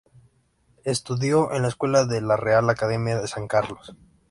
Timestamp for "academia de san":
2.71-3.47